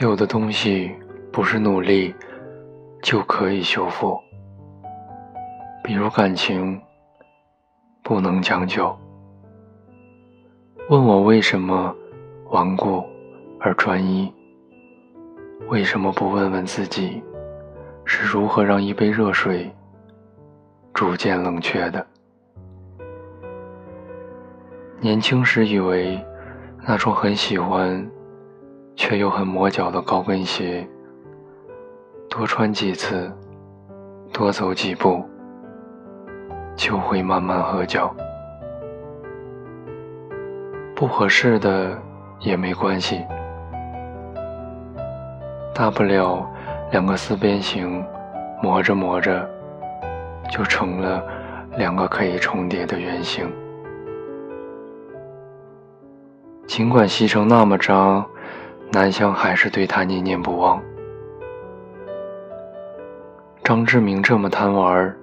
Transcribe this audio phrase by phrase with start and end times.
[0.00, 0.90] 有的东西
[1.30, 2.14] 不是努力
[3.02, 4.18] 就可以修复，
[5.84, 6.80] 比如感情
[8.02, 8.98] 不能将就。
[10.88, 11.94] 问我为什么
[12.48, 13.04] 顽固
[13.60, 14.32] 而专一？
[15.68, 17.22] 为什么不问问自己
[18.06, 19.70] 是如何让一杯热水
[20.94, 22.06] 逐渐冷却的？
[24.98, 26.18] 年轻时以为
[26.86, 28.10] 那种很喜欢。
[28.96, 30.86] 却又很磨脚的高跟鞋，
[32.28, 33.32] 多穿几次，
[34.32, 35.24] 多走几步，
[36.76, 38.14] 就会慢慢合脚。
[40.94, 41.96] 不合适的
[42.40, 43.24] 也没关系，
[45.74, 46.46] 大不了
[46.92, 48.04] 两个四边形
[48.62, 49.48] 磨着磨着，
[50.50, 51.24] 就成了
[51.78, 53.50] 两个可以重叠的圆形。
[56.66, 58.24] 尽管西城那么脏。
[58.92, 60.82] 南湘还是对他念念不忘。
[63.62, 65.16] 张志明这么贪玩，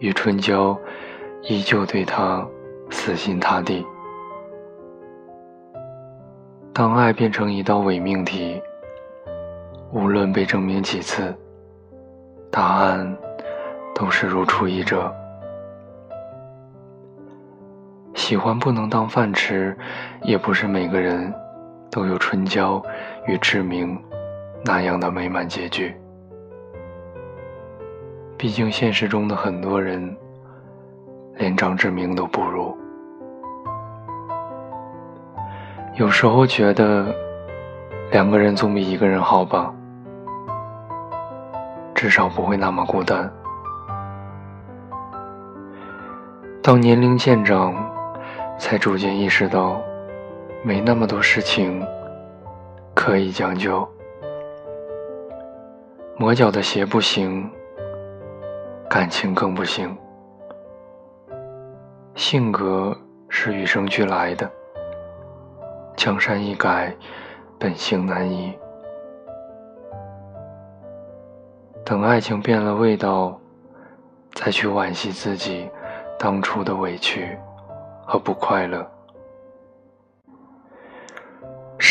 [0.00, 0.78] 于春娇
[1.42, 2.46] 依旧对他
[2.90, 3.86] 死心塌地。
[6.74, 8.60] 当爱变成一道伪命题，
[9.92, 11.34] 无论被证明几次，
[12.50, 13.16] 答案
[13.94, 15.10] 都是如出一辙。
[18.14, 19.74] 喜欢不能当饭吃，
[20.22, 21.32] 也不是每个人。
[21.90, 22.82] 都有春娇
[23.26, 23.98] 与志明
[24.64, 25.94] 那样的美满结局。
[28.36, 30.14] 毕竟现实中的很多人，
[31.36, 32.76] 连张志明都不如。
[35.94, 37.06] 有时候觉得，
[38.10, 39.72] 两个人总比一个人好吧，
[41.94, 43.32] 至少不会那么孤单。
[46.62, 47.74] 当年龄渐长，
[48.58, 49.80] 才逐渐意识到。
[50.66, 51.80] 没那么多事情
[52.92, 53.88] 可以将就，
[56.18, 57.48] 磨脚的鞋不行，
[58.90, 59.96] 感情更不行。
[62.16, 62.98] 性格
[63.28, 64.50] 是与生俱来的，
[65.94, 66.92] 江山易改，
[67.60, 68.52] 本性难移。
[71.84, 73.40] 等爱情变了味道，
[74.34, 75.70] 再去惋惜自己
[76.18, 77.38] 当初的委屈
[78.04, 78.84] 和不快乐。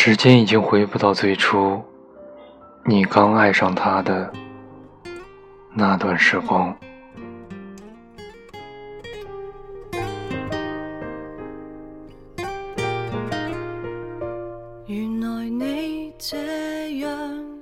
[0.08, 1.82] 时间已经回不到最初，
[2.84, 4.32] 你刚爱上他的
[5.74, 6.72] 那段时光。
[14.86, 17.10] 原来你这样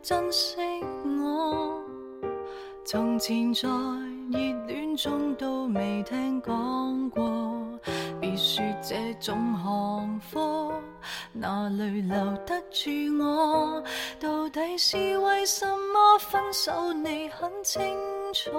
[0.03, 0.59] 珍惜
[1.22, 1.82] 我，
[2.84, 3.66] 从前在
[4.31, 7.25] 热恋中都未听讲过。
[8.21, 10.75] 别说这种行货，
[11.32, 12.16] 哪里留
[12.47, 13.82] 得住我？
[14.20, 16.92] 到底是为什么分手？
[16.92, 17.82] 你很清
[18.32, 18.50] 楚。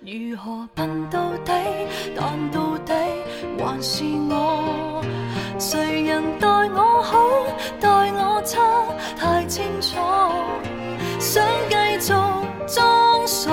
[0.00, 1.52] 如何笨到底？
[2.16, 2.92] 但到底
[3.58, 5.02] 还是我。
[5.58, 7.18] 谁人待我好，
[7.80, 8.60] 待我差，
[9.16, 9.96] 太清楚。
[11.20, 12.12] 想继续
[12.66, 13.50] 装傻，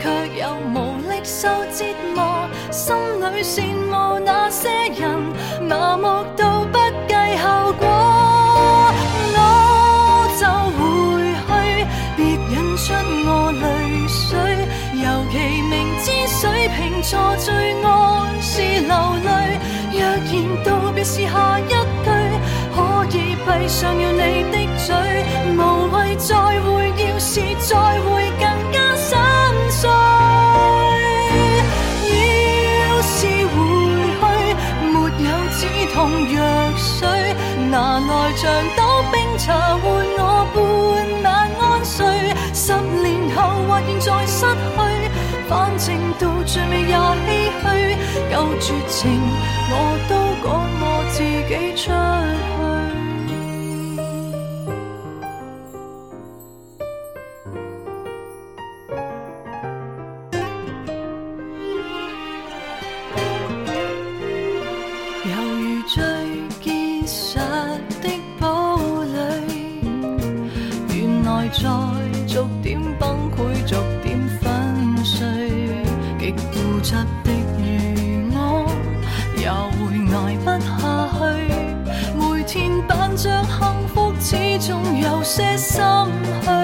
[0.00, 1.84] 却又无力受折
[2.14, 4.50] 磨，心里羡慕那。
[4.50, 5.19] 些人
[15.80, 19.58] 明知水瓶座最爱是流泪，
[19.90, 20.30] 若然
[20.62, 21.74] 道别是下一句，
[22.76, 22.78] 可
[23.16, 24.92] 以闭上了你的嘴，
[25.56, 25.58] 无
[25.90, 26.68] 谓再会，
[27.02, 29.16] 要是再会更加心
[29.70, 29.88] 碎。
[32.04, 33.16] 要是
[33.48, 33.56] 回
[34.20, 34.22] 去，
[34.84, 35.60] 没有止
[35.94, 35.96] 痛
[36.34, 36.36] 药
[36.76, 37.08] 水，
[37.70, 38.78] 拿来像斗
[39.10, 39.48] 冰茶
[39.78, 39.82] 换
[40.18, 40.20] 我
[40.52, 40.56] 半
[41.24, 41.26] 晚
[41.58, 41.96] 安睡。
[42.52, 44.78] 十年后或现在失去，
[45.50, 47.66] 反正到最尾也唏嘘。
[48.32, 49.20] 够绝情，
[49.72, 49.74] 我
[50.08, 50.19] 都
[76.82, 78.38] 着的如我，
[79.36, 79.80] 也会
[80.14, 80.70] 挨不下
[81.18, 81.20] 去。
[82.16, 85.82] 每天扮着幸福，始终有些心
[86.42, 86.59] 虚。